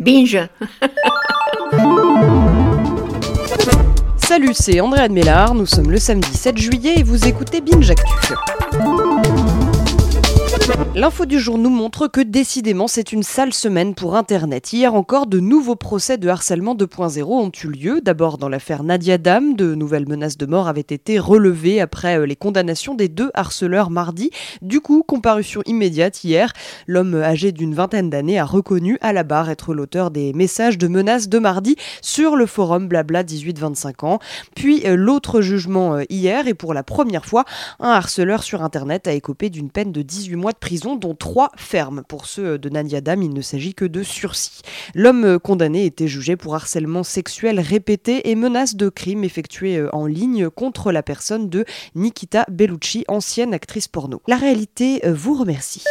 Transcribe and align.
Binge 0.00 0.48
Salut, 4.16 4.54
c'est 4.54 4.80
André 4.80 5.00
Admélard, 5.00 5.54
nous 5.54 5.66
sommes 5.66 5.90
le 5.90 5.98
samedi 5.98 6.32
7 6.32 6.56
juillet 6.56 6.94
et 6.96 7.02
vous 7.02 7.26
écoutez 7.26 7.60
Binge 7.60 7.90
Actu. 7.90 8.34
L'info 10.96 11.24
du 11.24 11.38
jour 11.38 11.56
nous 11.56 11.70
montre 11.70 12.08
que 12.08 12.20
décidément 12.20 12.88
c'est 12.88 13.12
une 13.12 13.22
sale 13.22 13.52
semaine 13.52 13.94
pour 13.94 14.16
Internet. 14.16 14.72
Hier 14.72 14.92
encore, 14.92 15.28
de 15.28 15.38
nouveaux 15.38 15.76
procès 15.76 16.18
de 16.18 16.28
harcèlement 16.28 16.74
2.0 16.74 17.22
ont 17.22 17.52
eu 17.62 17.68
lieu. 17.68 18.00
D'abord 18.00 18.38
dans 18.38 18.48
l'affaire 18.48 18.82
Nadia 18.82 19.16
Dam, 19.16 19.54
de 19.54 19.76
nouvelles 19.76 20.08
menaces 20.08 20.36
de 20.36 20.46
mort 20.46 20.66
avaient 20.66 20.80
été 20.80 21.20
relevées 21.20 21.80
après 21.80 22.18
euh, 22.18 22.26
les 22.26 22.34
condamnations 22.34 22.96
des 22.96 23.06
deux 23.06 23.30
harceleurs 23.34 23.88
mardi. 23.88 24.32
Du 24.62 24.80
coup, 24.80 25.04
comparution 25.06 25.62
immédiate 25.64 26.24
hier. 26.24 26.52
L'homme 26.88 27.14
âgé 27.14 27.52
d'une 27.52 27.72
vingtaine 27.72 28.10
d'années 28.10 28.40
a 28.40 28.44
reconnu 28.44 28.98
à 29.00 29.12
la 29.12 29.22
barre 29.22 29.48
être 29.48 29.74
l'auteur 29.74 30.10
des 30.10 30.32
messages 30.32 30.76
de 30.76 30.88
menaces 30.88 31.28
de 31.28 31.38
mardi 31.38 31.76
sur 32.02 32.34
le 32.34 32.46
forum 32.46 32.88
Blabla 32.88 33.22
18-25 33.22 34.04
ans. 34.06 34.18
Puis 34.56 34.82
euh, 34.86 34.96
l'autre 34.96 35.40
jugement 35.40 35.94
euh, 35.94 36.02
hier 36.10 36.48
et 36.48 36.54
pour 36.54 36.74
la 36.74 36.82
première 36.82 37.26
fois, 37.26 37.44
un 37.78 37.90
harceleur 37.90 38.42
sur 38.42 38.64
Internet 38.64 39.06
a 39.06 39.12
écopé 39.12 39.50
d'une 39.50 39.70
peine 39.70 39.92
de 39.92 40.02
18 40.02 40.34
mois 40.34 40.50
de 40.50 40.58
prison, 40.58 40.79
dont 40.96 41.14
trois 41.14 41.50
fermes. 41.56 42.02
Pour 42.08 42.26
ceux 42.26 42.58
de 42.58 42.68
Nadia 42.68 43.00
Dam, 43.00 43.22
il 43.22 43.32
ne 43.32 43.40
s'agit 43.40 43.74
que 43.74 43.84
de 43.84 44.02
sursis. 44.02 44.62
L'homme 44.94 45.38
condamné 45.38 45.84
était 45.84 46.08
jugé 46.08 46.36
pour 46.36 46.54
harcèlement 46.54 47.02
sexuel 47.02 47.60
répété 47.60 48.30
et 48.30 48.34
menace 48.34 48.76
de 48.76 48.88
crime 48.88 49.24
effectué 49.24 49.76
euh, 49.76 49.94
en 49.94 50.06
ligne 50.06 50.48
contre 50.50 50.92
la 50.92 51.02
personne 51.02 51.48
de 51.48 51.64
Nikita 51.94 52.44
Bellucci, 52.50 53.04
ancienne 53.08 53.54
actrice 53.54 53.88
porno. 53.88 54.22
La 54.26 54.36
réalité 54.36 55.00
euh, 55.06 55.14
vous 55.14 55.34
remercie. 55.34 55.84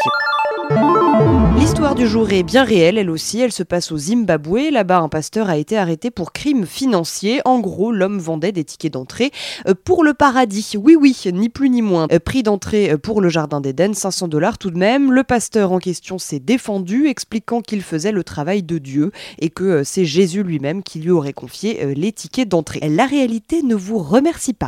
L'histoire 1.80 1.96
du 1.96 2.08
jour 2.10 2.30
est 2.34 2.44
bien 2.44 2.66
réelle, 2.66 2.98
elle 2.98 3.10
aussi. 3.10 3.40
Elle 3.40 3.54
se 3.54 3.64
passe 3.64 3.94
au 3.94 3.98
Zimbabwe. 3.98 4.70
Là-bas, 4.70 5.00
un 5.00 5.08
pasteur 5.08 5.48
a 5.48 5.56
été 5.56 5.78
arrêté 5.78 6.12
pour 6.12 6.34
crime 6.34 6.66
financier. 6.66 7.40
En 7.46 7.60
gros, 7.60 7.94
l'homme 7.94 8.20
vendait 8.20 8.52
des 8.52 8.66
tickets 8.66 8.92
d'entrée 8.92 9.32
euh, 9.66 9.74
pour 9.86 10.04
le 10.04 10.14
paradis. 10.14 10.74
Oui, 10.78 10.98
oui, 11.00 11.18
ni 11.32 11.48
plus 11.48 11.70
ni 11.70 11.82
moins. 11.82 12.08
Euh, 12.12 12.20
prix 12.20 12.44
d'entrée 12.44 12.92
euh, 12.92 12.98
pour 12.98 13.22
le 13.22 13.30
jardin 13.30 13.62
d'Éden, 13.62 13.94
500 13.94 14.28
dollars 14.28 14.58
tout 14.58 14.72
de 14.72 14.78
même. 14.78 15.14
Le 15.14 15.24
pasteur 15.24 15.72
en 15.72 15.80
question 15.80 16.18
s'est 16.18 16.42
défendu, 16.42 17.08
expliquant 17.08 17.62
qu'il 17.62 17.82
faisait 17.82 18.12
le 18.12 18.26
travail 18.26 18.62
de 18.62 18.78
Dieu 18.78 19.14
et 19.40 19.50
que 19.50 19.86
c'est 19.86 20.04
Jésus 20.04 20.44
lui-même 20.44 20.84
qui 20.84 21.00
lui 21.00 21.12
aurait 21.12 21.32
confié 21.32 21.96
les 21.96 22.12
tickets 22.12 22.50
d'entrée. 22.50 22.82
La 22.90 23.06
réalité 23.06 23.64
ne 23.64 23.76
vous 23.76 24.00
remercie 24.00 24.54
pas. 24.54 24.68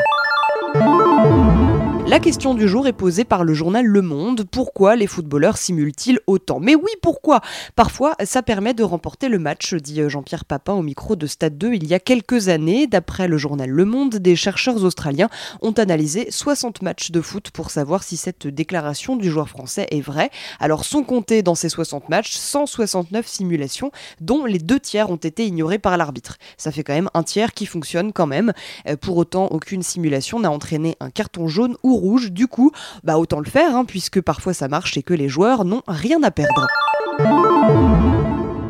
La 2.12 2.20
question 2.20 2.54
du 2.54 2.68
jour 2.68 2.88
est 2.88 2.92
posée 2.92 3.24
par 3.24 3.46
le 3.46 3.54
journal 3.54 3.86
Le 3.86 4.02
Monde. 4.02 4.44
Pourquoi 4.44 4.98
les 4.98 5.08
footballeurs 5.08 5.56
simulent-ils 5.56 6.20
autant? 6.28 6.60
Mais 6.60 6.76
oui, 6.76 6.92
pourquoi? 7.02 7.40
Parfois, 7.78 8.16
ça 8.26 8.44
permet 8.44 8.74
de 8.74 8.84
remporter 8.84 9.30
le 9.30 9.40
match, 9.40 9.76
dit 9.76 10.02
Jean-Pierre 10.10 10.44
Papin 10.44 10.74
au 10.74 10.82
micro 10.82 11.16
de 11.16 11.26
Stade 11.26 11.58
2 11.58 11.74
il 11.74 11.88
y 11.88 11.94
a 11.94 12.02
quelques 12.02 12.50
années. 12.50 12.86
D'après 12.86 13.30
le 13.30 13.38
journal 13.38 13.70
Le 13.70 13.86
Monde, 13.86 14.18
des 14.18 14.36
chercheurs 14.36 14.84
australiens 14.84 15.30
ont 15.62 15.72
analysé 15.72 16.30
60 16.30 16.82
matchs 16.82 17.12
de 17.12 17.22
foot 17.22 17.50
pour 17.52 17.72
savoir 17.72 18.04
si 18.04 18.18
cette 18.18 18.46
déclaration 18.46 19.16
du 19.16 19.30
joueur 19.30 19.48
français 19.48 19.88
est 19.90 20.02
vraie. 20.02 20.32
Alors 20.60 20.84
sont 20.84 21.06
comptés 21.06 21.44
dans 21.44 21.56
ces 21.56 21.70
60 21.70 22.10
matchs 22.10 22.36
169 22.36 23.26
simulations, 23.26 23.90
dont 24.20 24.44
les 24.44 24.60
deux 24.60 24.82
tiers 24.82 25.12
ont 25.12 25.16
été 25.16 25.48
ignorés 25.48 25.80
par 25.80 25.96
l'arbitre. 25.96 26.36
Ça 26.58 26.74
fait 26.74 26.84
quand 26.84 26.94
même 26.94 27.10
un 27.14 27.24
tiers 27.24 27.54
qui 27.54 27.66
fonctionne 27.66 28.12
quand 28.12 28.28
même. 28.28 28.52
Euh, 28.90 28.98
pour 28.98 29.16
autant, 29.16 29.46
aucune 29.46 29.82
simulation 29.82 30.42
n'a 30.42 30.52
entraîné 30.52 30.98
un 31.00 31.10
carton 31.10 31.48
jaune 31.48 31.78
ou 31.84 32.01
Du 32.32 32.48
coup, 32.48 32.72
bah 33.04 33.18
autant 33.18 33.40
le 33.40 33.46
faire, 33.46 33.76
hein, 33.76 33.86
puisque 33.86 34.22
parfois 34.22 34.54
ça 34.54 34.68
marche 34.68 34.98
et 34.98 35.04
que 35.04 35.14
les 35.14 35.30
joueurs 35.30 35.66
n'ont 35.66 35.84
rien 35.88 36.22
à 36.24 36.32
perdre. 36.32 36.68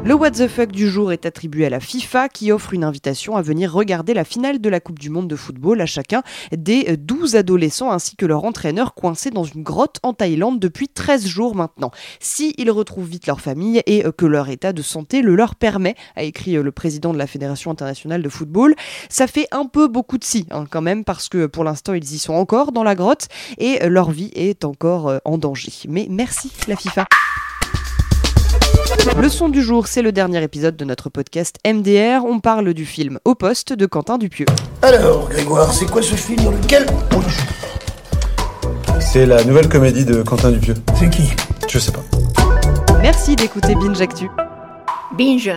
Le 0.04 0.16
What 0.16 0.32
the 0.32 0.48
fuck 0.48 0.72
du 0.72 0.90
jour 0.90 1.12
est 1.12 1.28
attribué 1.28 1.68
à 1.68 1.70
la 1.70 1.80
FIFA 1.80 2.28
qui 2.28 2.52
offre 2.52 2.74
une 2.74 2.84
invitation 2.84 3.36
à 3.36 3.44
venir 3.44 3.72
regarder 3.72 4.16
la 4.16 4.24
finale 4.24 4.60
de 4.60 4.68
la 4.68 4.80
Coupe 4.80 4.98
du 4.98 5.12
Monde 5.12 5.28
de 5.28 5.36
football 5.36 5.80
à 5.80 5.86
chacun 5.86 6.24
des 6.52 6.98
12 6.98 7.36
adolescents 7.36 7.92
ainsi 7.92 8.16
que 8.16 8.26
leur 8.26 8.44
entraîneur 8.44 8.96
coincés 8.96 9.30
dans 9.30 9.44
une 9.44 9.62
grotte 9.62 10.00
en 10.02 10.14
Thaïlande 10.14 10.60
depuis 10.60 10.88
13 10.88 11.28
jours 11.28 11.56
maintenant. 11.56 11.92
Si 12.20 12.56
ils 12.58 12.72
retrouvent 12.72 13.08
vite 13.08 13.28
leur 13.28 13.42
famille 13.42 13.84
et 13.86 14.04
que 14.18 14.26
leur 14.26 14.50
état 14.50 14.74
de 14.74 14.82
santé 14.82 15.22
le 15.22 15.36
leur 15.36 15.54
permet, 15.54 15.94
a 16.16 16.24
écrit 16.24 16.54
le 16.54 16.72
président 16.72 17.14
de 17.14 17.20
la 17.20 17.28
Fédération 17.28 17.70
internationale 17.70 18.24
de 18.24 18.30
football, 18.30 18.74
ça 19.08 19.28
fait 19.28 19.48
un 19.52 19.66
peu 19.66 19.88
beaucoup 19.88 20.18
de 20.18 20.24
si 20.24 20.48
hein, 20.50 20.66
quand 20.68 20.82
même 20.82 21.04
parce 21.04 21.30
que 21.30 21.46
pour 21.46 21.64
l'instant 21.64 21.94
ils 21.94 22.12
y 22.12 22.18
sont 22.18 22.34
encore 22.34 22.72
dans 22.72 22.84
la 22.84 22.96
grotte 22.96 23.28
et 23.60 23.88
leur 23.88 24.10
vie 24.10 24.32
est 24.34 24.66
encore 24.66 25.10
euh, 25.10 25.20
en 25.26 25.38
danger. 25.38 25.72
Mais 25.88 26.08
merci 26.10 26.52
la 26.68 26.76
FIFA. 26.76 27.06
Le 29.20 29.30
son 29.30 29.50
du 29.50 29.64
jour, 29.64 29.88
c'est 29.88 30.02
le 30.04 30.12
dernier 30.12 30.44
épisode 30.44 30.76
de 30.76 30.86
notre 30.86 31.10
podcast 31.10 31.58
MDR. 31.66 32.24
On 32.24 32.40
parle 32.40 32.74
du 32.74 32.86
film 32.86 33.20
Au 33.26 33.34
poste 33.34 33.74
de 33.74 33.86
Quentin 33.88 34.18
Dupieux. 34.20 34.46
Alors, 34.84 35.28
Grégoire, 35.28 35.74
c'est 35.74 35.90
quoi 35.90 36.04
ce 36.04 36.14
film 36.16 36.44
dans 36.44 36.52
lequel 36.52 36.86
on 37.16 37.22
joue? 37.22 39.00
C'est 39.00 39.26
la 39.26 39.44
nouvelle 39.44 39.70
comédie 39.70 40.06
de 40.06 40.22
Quentin 40.22 40.52
Dupieux. 40.52 40.76
C'est 41.00 41.10
qui? 41.10 41.32
Je 41.68 41.80
sais 41.80 41.92
pas. 41.92 42.04
Merci 43.02 43.36
d'écouter 43.36 43.74
Binge 43.74 44.00
Actu. 44.02 44.30
Binge 45.18 45.52